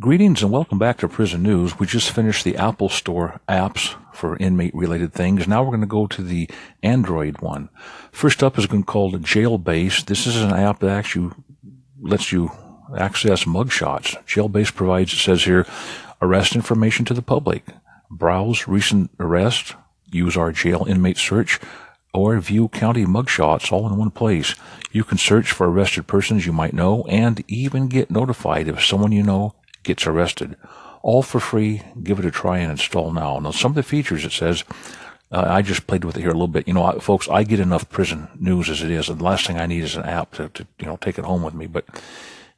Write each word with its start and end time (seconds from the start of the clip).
Greetings 0.00 0.42
and 0.42 0.50
welcome 0.50 0.76
back 0.76 0.98
to 0.98 1.08
Prison 1.08 1.44
News. 1.44 1.78
We 1.78 1.86
just 1.86 2.10
finished 2.10 2.42
the 2.42 2.56
Apple 2.56 2.88
Store 2.88 3.40
apps 3.48 3.94
for 4.12 4.36
inmate 4.38 4.74
related 4.74 5.12
things. 5.12 5.46
Now 5.46 5.62
we're 5.62 5.70
going 5.70 5.82
to 5.82 5.86
go 5.86 6.08
to 6.08 6.20
the 6.20 6.50
Android 6.82 7.40
one. 7.40 7.68
First 8.10 8.42
up 8.42 8.58
is 8.58 8.66
going 8.66 8.82
to 8.82 8.86
called 8.90 9.22
Jailbase. 9.22 10.04
This 10.04 10.26
is 10.26 10.42
an 10.42 10.50
app 10.50 10.80
that 10.80 10.90
actually 10.90 11.32
lets 12.00 12.32
you 12.32 12.50
access 12.98 13.44
mugshots. 13.44 14.20
Jailbase 14.26 14.74
provides, 14.74 15.12
it 15.12 15.18
says 15.18 15.44
here, 15.44 15.64
arrest 16.20 16.56
information 16.56 17.04
to 17.04 17.14
the 17.14 17.22
public. 17.22 17.64
Browse 18.10 18.66
recent 18.66 19.12
arrests, 19.20 19.74
use 20.10 20.36
our 20.36 20.50
jail 20.50 20.86
inmate 20.88 21.18
search, 21.18 21.60
or 22.12 22.40
view 22.40 22.66
county 22.66 23.06
mugshots 23.06 23.70
all 23.70 23.86
in 23.86 23.96
one 23.96 24.10
place. 24.10 24.56
You 24.90 25.04
can 25.04 25.18
search 25.18 25.52
for 25.52 25.68
arrested 25.68 26.08
persons 26.08 26.46
you 26.46 26.52
might 26.52 26.74
know 26.74 27.04
and 27.04 27.44
even 27.46 27.86
get 27.86 28.10
notified 28.10 28.66
if 28.66 28.84
someone 28.84 29.12
you 29.12 29.22
know 29.22 29.54
gets 29.84 30.06
arrested. 30.06 30.56
All 31.02 31.22
for 31.22 31.40
free. 31.40 31.82
Give 32.02 32.18
it 32.18 32.24
a 32.24 32.30
try 32.30 32.58
and 32.58 32.72
install 32.72 33.12
now. 33.12 33.38
Now, 33.38 33.50
some 33.50 33.72
of 33.72 33.76
the 33.76 33.82
features 33.82 34.24
it 34.24 34.32
says, 34.32 34.64
uh, 35.30 35.44
I 35.46 35.62
just 35.62 35.86
played 35.86 36.04
with 36.04 36.16
it 36.16 36.20
here 36.20 36.30
a 36.30 36.34
little 36.34 36.48
bit. 36.48 36.68
You 36.68 36.74
know, 36.74 36.84
I, 36.84 36.98
folks, 36.98 37.28
I 37.28 37.42
get 37.44 37.60
enough 37.60 37.88
prison 37.90 38.28
news 38.38 38.70
as 38.70 38.82
it 38.82 38.90
is, 38.90 39.08
and 39.08 39.18
the 39.18 39.24
last 39.24 39.46
thing 39.46 39.58
I 39.58 39.66
need 39.66 39.82
is 39.82 39.96
an 39.96 40.04
app 40.04 40.32
to, 40.34 40.48
to 40.50 40.66
you 40.78 40.86
know, 40.86 40.96
take 40.96 41.18
it 41.18 41.24
home 41.24 41.42
with 41.42 41.54
me. 41.54 41.66
But, 41.66 41.86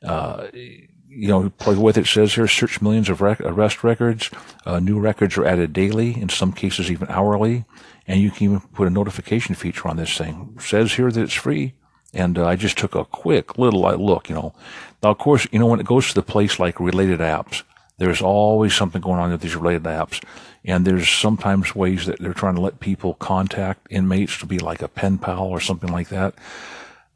uh, 0.05 0.49
you 0.53 1.29
know, 1.29 1.49
play 1.51 1.75
with 1.75 1.97
it. 1.97 2.07
says 2.07 2.35
here, 2.35 2.47
search 2.47 2.83
millions 2.83 3.09
of 3.09 3.21
rec- 3.21 3.41
arrest 3.41 3.83
records. 3.83 4.31
Uh, 4.67 4.79
new 4.79 4.99
records 4.99 5.39
are 5.39 5.47
added 5.47 5.73
daily, 5.73 6.21
in 6.21 6.29
some 6.29 6.53
cases 6.53 6.91
even 6.91 7.09
hourly, 7.09 7.65
and 8.07 8.21
you 8.21 8.31
can 8.31 8.45
even 8.45 8.61
put 8.61 8.87
a 8.87 8.91
notification 8.91 9.55
feature 9.55 9.89
on 9.89 9.97
this 9.97 10.17
thing. 10.17 10.55
It 10.57 10.63
says 10.63 10.93
here 10.93 11.11
that 11.11 11.23
it's 11.23 11.33
free. 11.33 11.75
And 12.15 12.39
uh, 12.39 12.47
I 12.47 12.57
just 12.57 12.79
took 12.79 12.95
a 12.95 13.05
quick 13.05 13.59
little 13.59 13.81
look, 13.81 14.29
you 14.29 14.35
know. 14.35 14.55
Now, 15.03 15.11
of 15.11 15.19
course, 15.19 15.47
you 15.53 15.59
know, 15.59 15.67
when 15.67 15.81
it 15.81 15.87
goes 15.87 16.09
to 16.09 16.15
the 16.15 16.23
place 16.23 16.59
like 16.59 16.81
related 16.81 17.21
apps, 17.21 17.63
there's 17.99 18.23
always 18.23 18.75
something 18.75 19.01
going 19.01 19.19
on 19.19 19.31
with 19.31 19.41
these 19.41 19.57
related 19.57 19.85
apps. 19.85 20.23
And 20.65 20.85
there's 20.85 21.09
sometimes 21.09 21.75
ways 21.75 22.07
that 22.07 22.19
they're 22.19 22.35
trying 22.35 22.57
to 22.57 22.61
let 22.61 22.81
people 22.81 23.15
contact 23.15 23.87
inmates 23.91 24.39
to 24.39 24.47
be 24.47 24.59
like 24.59 24.83
a 24.83 24.89
pen 24.89 25.19
pal 25.19 25.45
or 25.45 25.61
something 25.61 25.91
like 25.91 26.09
that. 26.09 26.35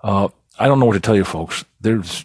Uh, 0.02 0.28
I 0.58 0.66
don't 0.66 0.78
know 0.78 0.86
what 0.86 0.94
to 0.94 1.00
tell 1.00 1.16
you, 1.16 1.24
folks. 1.24 1.64
There's 1.80 2.24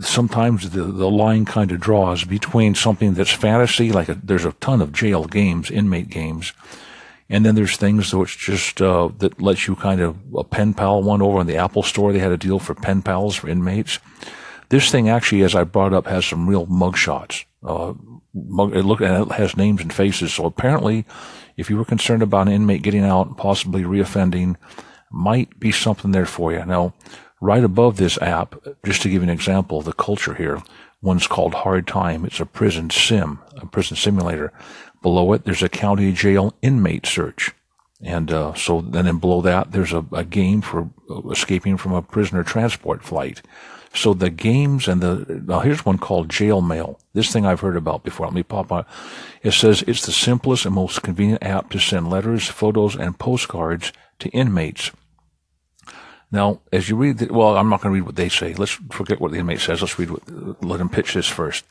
sometimes 0.00 0.70
the, 0.70 0.84
the 0.84 1.10
line 1.10 1.44
kind 1.44 1.70
of 1.72 1.80
draws 1.80 2.24
between 2.24 2.74
something 2.74 3.14
that's 3.14 3.32
fantasy, 3.32 3.92
like 3.92 4.08
a, 4.08 4.14
there's 4.14 4.44
a 4.44 4.52
ton 4.52 4.80
of 4.80 4.92
jail 4.92 5.24
games, 5.24 5.70
inmate 5.70 6.08
games, 6.08 6.52
and 7.32 7.46
then 7.46 7.54
there's 7.54 7.78
things 7.78 8.14
which 8.14 8.36
just 8.36 8.82
uh, 8.82 9.08
that 9.18 9.40
lets 9.40 9.66
you 9.66 9.74
kind 9.74 10.02
of 10.02 10.18
a 10.36 10.44
pen 10.44 10.74
pal 10.74 11.02
one 11.02 11.22
over 11.22 11.40
in 11.40 11.46
the 11.46 11.56
Apple 11.56 11.82
Store. 11.82 12.12
They 12.12 12.18
had 12.18 12.30
a 12.30 12.36
deal 12.36 12.58
for 12.58 12.74
pen 12.74 13.00
pals 13.00 13.36
for 13.36 13.48
inmates. 13.48 13.98
This 14.68 14.90
thing 14.90 15.08
actually, 15.08 15.42
as 15.42 15.54
I 15.54 15.64
brought 15.64 15.94
up, 15.94 16.06
has 16.06 16.26
some 16.26 16.46
real 16.46 16.66
mugshots. 16.66 17.46
Uh, 17.62 17.94
mug, 18.34 18.76
it 18.76 18.84
look 18.84 19.00
and 19.00 19.30
it 19.30 19.34
has 19.36 19.56
names 19.56 19.80
and 19.80 19.90
faces. 19.90 20.34
So 20.34 20.44
apparently, 20.44 21.06
if 21.56 21.70
you 21.70 21.78
were 21.78 21.86
concerned 21.86 22.22
about 22.22 22.48
an 22.48 22.52
inmate 22.52 22.82
getting 22.82 23.04
out 23.04 23.28
and 23.28 23.36
possibly 23.36 23.82
reoffending, 23.82 24.56
might 25.10 25.58
be 25.58 25.72
something 25.72 26.10
there 26.10 26.26
for 26.26 26.52
you. 26.52 26.64
Now, 26.66 26.92
right 27.40 27.64
above 27.64 27.96
this 27.96 28.20
app, 28.20 28.56
just 28.84 29.00
to 29.02 29.08
give 29.08 29.22
you 29.22 29.28
an 29.28 29.34
example 29.34 29.78
of 29.78 29.86
the 29.86 29.94
culture 29.94 30.34
here, 30.34 30.62
one's 31.02 31.26
called 31.26 31.54
Hard 31.54 31.86
Time. 31.86 32.24
It's 32.24 32.40
a 32.40 32.46
prison 32.46 32.88
sim, 32.90 33.40
a 33.56 33.66
prison 33.66 33.96
simulator. 33.96 34.52
Below 35.02 35.32
it, 35.32 35.44
there's 35.44 35.62
a 35.62 35.68
county 35.68 36.12
jail 36.12 36.54
inmate 36.62 37.06
search. 37.06 37.52
And 38.00 38.32
uh, 38.32 38.54
so 38.54 38.80
then 38.80 39.06
and 39.06 39.20
below 39.20 39.42
that, 39.42 39.72
there's 39.72 39.92
a, 39.92 40.04
a 40.12 40.24
game 40.24 40.60
for 40.60 40.90
escaping 41.30 41.76
from 41.76 41.92
a 41.92 42.02
prisoner 42.02 42.42
transport 42.42 43.04
flight. 43.04 43.42
So 43.94 44.14
the 44.14 44.30
games 44.30 44.88
and 44.88 45.00
the, 45.00 45.42
now 45.46 45.60
here's 45.60 45.84
one 45.84 45.98
called 45.98 46.30
Jail 46.30 46.62
Mail. 46.62 46.98
This 47.12 47.30
thing 47.30 47.44
I've 47.44 47.60
heard 47.60 47.76
about 47.76 48.04
before. 48.04 48.26
Let 48.26 48.34
me 48.34 48.42
pop 48.42 48.72
on. 48.72 48.86
It 49.42 49.52
says 49.52 49.84
it's 49.86 50.06
the 50.06 50.12
simplest 50.12 50.64
and 50.64 50.74
most 50.74 51.02
convenient 51.02 51.42
app 51.42 51.70
to 51.70 51.78
send 51.78 52.08
letters, 52.08 52.48
photos, 52.48 52.96
and 52.96 53.18
postcards 53.18 53.92
to 54.20 54.30
inmates. 54.30 54.90
Now, 56.32 56.60
as 56.72 56.88
you 56.88 56.96
read, 56.96 57.18
the, 57.18 57.32
well, 57.32 57.58
I'm 57.58 57.68
not 57.68 57.82
going 57.82 57.92
to 57.92 58.00
read 58.00 58.06
what 58.06 58.16
they 58.16 58.30
say. 58.30 58.54
Let's 58.54 58.72
forget 58.90 59.20
what 59.20 59.32
the 59.32 59.38
inmate 59.38 59.60
says. 59.60 59.82
Let's 59.82 59.98
read 59.98 60.10
what, 60.10 60.64
let 60.64 60.80
him 60.80 60.88
pitch 60.88 61.12
this 61.12 61.28
first. 61.28 61.66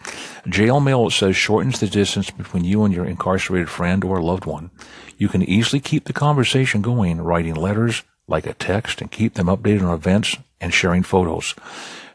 Jail 0.47 0.79
mail, 0.79 1.07
it 1.07 1.11
says, 1.11 1.35
shortens 1.35 1.79
the 1.79 1.88
distance 1.88 2.29
between 2.29 2.63
you 2.63 2.83
and 2.83 2.94
your 2.94 3.05
incarcerated 3.05 3.69
friend 3.69 4.03
or 4.03 4.22
loved 4.22 4.45
one. 4.45 4.69
You 5.17 5.29
can 5.29 5.41
easily 5.41 5.79
keep 5.79 6.05
the 6.05 6.13
conversation 6.13 6.83
going, 6.83 7.19
writing 7.19 7.55
letters 7.55 8.03
like 8.27 8.45
a 8.45 8.53
text 8.53 9.01
and 9.01 9.11
keep 9.11 9.33
them 9.33 9.47
updated 9.47 9.81
on 9.81 9.95
events 9.95 10.38
and 10.61 10.72
sharing 10.72 11.01
photos. 11.01 11.55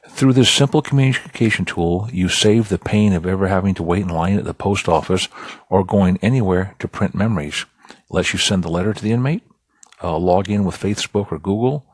Through 0.09 0.35
this 0.35 0.49
simple 0.49 0.83
communication 0.83 1.65
tool, 1.65 2.09
you 2.13 2.29
save 2.29 2.69
the 2.69 2.79
pain 2.79 3.13
of 3.13 3.27
ever 3.27 3.49
having 3.49 3.75
to 3.75 3.83
wait 3.83 4.03
in 4.03 4.09
line 4.09 4.39
at 4.39 4.45
the 4.45 4.55
post 4.55 4.89
office 4.89 5.29
or 5.69 5.85
going 5.85 6.17
anywhere 6.23 6.77
to 6.79 6.89
print 6.89 7.15
memories. 7.15 7.67
It 7.91 7.97
lets 8.09 8.33
you 8.33 8.39
send 8.39 8.63
the 8.63 8.71
letter 8.71 8.95
to 8.95 9.03
the 9.03 9.13
inmate, 9.13 9.43
uh, 10.03 10.17
log 10.17 10.49
in 10.49 10.65
with 10.65 10.79
Facebook 10.79 11.33
or 11.33 11.39
Google, 11.39 11.85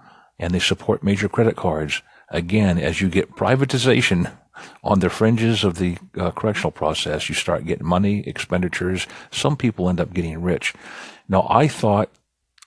and 0.42 0.52
they 0.52 0.58
support 0.58 1.04
major 1.04 1.28
credit 1.28 1.54
cards. 1.54 2.02
Again, 2.28 2.76
as 2.76 3.00
you 3.00 3.08
get 3.08 3.36
privatization 3.36 4.30
on 4.82 4.98
the 4.98 5.08
fringes 5.08 5.62
of 5.62 5.78
the 5.78 5.96
uh, 6.18 6.32
correctional 6.32 6.72
process, 6.72 7.28
you 7.28 7.34
start 7.36 7.64
getting 7.64 7.86
money, 7.86 8.26
expenditures. 8.26 9.06
Some 9.30 9.56
people 9.56 9.88
end 9.88 10.00
up 10.00 10.12
getting 10.12 10.42
rich. 10.42 10.74
Now, 11.28 11.46
I 11.48 11.68
thought 11.68 12.10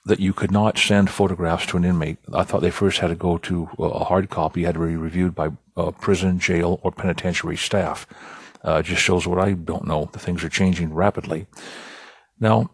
that 0.06 0.20
you 0.20 0.32
could 0.32 0.50
not 0.50 0.78
send 0.78 1.10
photographs 1.10 1.66
to 1.66 1.76
an 1.76 1.84
inmate. 1.84 2.16
I 2.32 2.44
thought 2.44 2.62
they 2.62 2.70
first 2.70 3.00
had 3.00 3.08
to 3.08 3.14
go 3.14 3.36
to 3.38 3.68
a 3.78 4.04
hard 4.04 4.30
copy, 4.30 4.62
had 4.62 4.76
to 4.76 4.86
be 4.86 4.96
reviewed 4.96 5.34
by 5.34 5.50
uh, 5.76 5.90
prison, 5.90 6.38
jail, 6.38 6.80
or 6.82 6.92
penitentiary 6.92 7.58
staff. 7.58 8.06
Uh, 8.64 8.80
just 8.80 9.02
shows 9.02 9.26
what 9.26 9.38
I 9.38 9.52
don't 9.52 9.86
know. 9.86 10.08
The 10.12 10.18
things 10.18 10.42
are 10.42 10.48
changing 10.48 10.94
rapidly. 10.94 11.46
Now, 12.40 12.70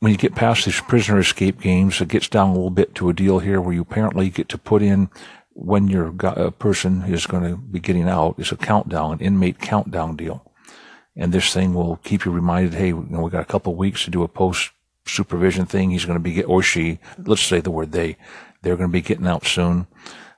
when 0.00 0.12
you 0.12 0.18
get 0.18 0.34
past 0.34 0.64
these 0.64 0.80
prisoner 0.80 1.18
escape 1.18 1.60
games, 1.60 2.00
it 2.00 2.08
gets 2.08 2.28
down 2.28 2.50
a 2.50 2.52
little 2.52 2.70
bit 2.70 2.94
to 2.96 3.08
a 3.08 3.14
deal 3.14 3.38
here 3.38 3.60
where 3.60 3.74
you 3.74 3.82
apparently 3.82 4.28
get 4.30 4.48
to 4.50 4.58
put 4.58 4.82
in 4.82 5.08
when 5.54 5.88
your 5.88 6.12
person 6.58 7.02
is 7.04 7.26
going 7.26 7.42
to 7.42 7.56
be 7.56 7.80
getting 7.80 8.08
out. 8.08 8.34
It's 8.38 8.52
a 8.52 8.56
countdown, 8.56 9.12
an 9.12 9.20
inmate 9.20 9.58
countdown 9.58 10.16
deal. 10.16 10.52
And 11.16 11.32
this 11.32 11.52
thing 11.52 11.72
will 11.72 11.96
keep 11.96 12.26
you 12.26 12.30
reminded, 12.30 12.74
hey, 12.74 12.88
you 12.88 13.06
know, 13.08 13.22
we 13.22 13.30
got 13.30 13.40
a 13.40 13.46
couple 13.46 13.74
weeks 13.74 14.04
to 14.04 14.10
do 14.10 14.22
a 14.22 14.28
post 14.28 14.70
supervision 15.06 15.64
thing. 15.64 15.90
He's 15.90 16.04
going 16.04 16.18
to 16.18 16.22
be 16.22 16.34
get, 16.34 16.48
or 16.48 16.62
she, 16.62 16.98
let's 17.16 17.42
say 17.42 17.60
the 17.60 17.70
word 17.70 17.92
they, 17.92 18.18
they're 18.60 18.76
going 18.76 18.90
to 18.90 18.92
be 18.92 19.00
getting 19.00 19.26
out 19.26 19.46
soon. 19.46 19.86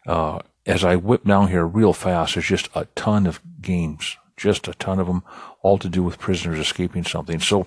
Uh, 0.06 0.38
as 0.66 0.84
I 0.84 0.94
whip 0.94 1.24
down 1.24 1.48
here 1.48 1.66
real 1.66 1.92
fast, 1.92 2.34
there's 2.34 2.46
just 2.46 2.68
a 2.76 2.86
ton 2.94 3.26
of 3.26 3.40
games, 3.60 4.16
just 4.36 4.68
a 4.68 4.74
ton 4.74 5.00
of 5.00 5.08
them, 5.08 5.24
all 5.62 5.78
to 5.78 5.88
do 5.88 6.04
with 6.04 6.20
prisoners 6.20 6.60
escaping 6.60 7.04
something. 7.04 7.40
So, 7.40 7.66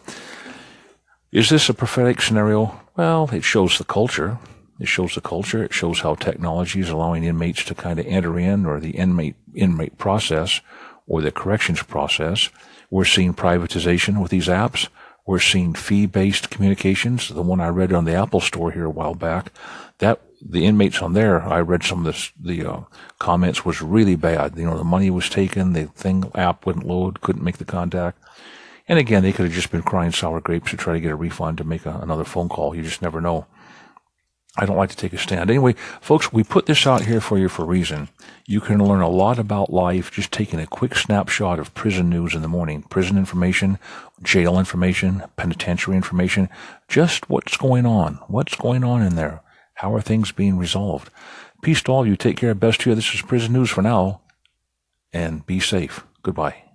is 1.31 1.49
this 1.49 1.69
a 1.69 1.73
prophetic 1.73 2.21
scenario? 2.21 2.79
Well, 2.97 3.29
it 3.31 3.43
shows 3.43 3.77
the 3.77 3.85
culture. 3.85 4.37
It 4.79 4.87
shows 4.87 5.15
the 5.15 5.21
culture. 5.21 5.63
It 5.63 5.73
shows 5.73 6.01
how 6.01 6.15
technology 6.15 6.79
is 6.79 6.89
allowing 6.89 7.23
inmates 7.23 7.63
to 7.65 7.75
kind 7.75 7.99
of 7.99 8.05
enter 8.05 8.37
in 8.37 8.65
or 8.65 8.79
the 8.79 8.91
inmate, 8.91 9.35
inmate 9.53 9.97
process 9.97 10.59
or 11.07 11.21
the 11.21 11.31
corrections 11.31 11.83
process. 11.83 12.49
We're 12.89 13.05
seeing 13.05 13.33
privatization 13.33 14.21
with 14.21 14.31
these 14.31 14.47
apps. 14.47 14.89
We're 15.25 15.39
seeing 15.39 15.73
fee-based 15.73 16.49
communications. 16.49 17.29
The 17.29 17.41
one 17.41 17.61
I 17.61 17.69
read 17.69 17.93
on 17.93 18.05
the 18.05 18.15
Apple 18.15 18.41
Store 18.41 18.71
here 18.71 18.85
a 18.85 18.89
while 18.89 19.15
back, 19.15 19.51
that 19.99 20.19
the 20.41 20.65
inmates 20.65 21.01
on 21.01 21.13
there, 21.13 21.41
I 21.41 21.61
read 21.61 21.83
some 21.83 21.99
of 21.99 22.05
this, 22.05 22.31
the 22.39 22.65
uh, 22.65 22.81
comments 23.19 23.63
was 23.63 23.81
really 23.81 24.15
bad. 24.15 24.57
You 24.57 24.65
know, 24.65 24.77
the 24.77 24.83
money 24.83 25.09
was 25.09 25.29
taken, 25.29 25.73
the 25.73 25.85
thing 25.85 26.29
app 26.33 26.65
wouldn't 26.65 26.87
load, 26.87 27.21
couldn't 27.21 27.43
make 27.43 27.59
the 27.59 27.65
contact. 27.65 28.17
And 28.91 28.99
again, 28.99 29.23
they 29.23 29.31
could 29.31 29.45
have 29.45 29.53
just 29.53 29.71
been 29.71 29.83
crying 29.83 30.11
sour 30.11 30.41
grapes 30.41 30.71
to 30.71 30.75
try 30.75 30.91
to 30.91 30.99
get 30.99 31.13
a 31.13 31.15
refund 31.15 31.59
to 31.59 31.63
make 31.63 31.85
a, 31.85 31.97
another 32.01 32.25
phone 32.25 32.49
call. 32.49 32.75
You 32.75 32.83
just 32.83 33.01
never 33.01 33.21
know. 33.21 33.45
I 34.57 34.65
don't 34.65 34.75
like 34.75 34.89
to 34.89 34.97
take 34.97 35.13
a 35.13 35.17
stand. 35.17 35.49
Anyway, 35.49 35.75
folks, 36.01 36.33
we 36.33 36.43
put 36.43 36.65
this 36.65 36.85
out 36.85 37.05
here 37.05 37.21
for 37.21 37.37
you 37.37 37.47
for 37.47 37.61
a 37.61 37.67
reason. 37.67 38.09
You 38.45 38.59
can 38.59 38.85
learn 38.85 38.99
a 38.99 39.07
lot 39.07 39.39
about 39.39 39.71
life 39.71 40.11
just 40.11 40.33
taking 40.33 40.59
a 40.59 40.67
quick 40.67 40.93
snapshot 40.93 41.57
of 41.57 41.73
prison 41.73 42.09
news 42.09 42.35
in 42.35 42.41
the 42.41 42.49
morning. 42.49 42.81
Prison 42.81 43.17
information, 43.17 43.79
jail 44.23 44.59
information, 44.59 45.23
penitentiary 45.37 45.95
information, 45.95 46.49
just 46.89 47.29
what's 47.29 47.55
going 47.55 47.85
on. 47.85 48.15
What's 48.27 48.55
going 48.55 48.83
on 48.83 49.01
in 49.01 49.15
there? 49.15 49.39
How 49.75 49.95
are 49.95 50.01
things 50.01 50.33
being 50.33 50.57
resolved? 50.57 51.09
Peace 51.61 51.81
to 51.83 51.93
all 51.93 52.05
you. 52.05 52.17
Take 52.17 52.35
care. 52.35 52.53
Best 52.53 52.81
to 52.81 52.89
you. 52.89 52.95
This 52.97 53.13
is 53.13 53.21
prison 53.21 53.53
news 53.53 53.69
for 53.69 53.83
now. 53.83 54.19
And 55.13 55.45
be 55.45 55.61
safe. 55.61 56.03
Goodbye. 56.23 56.70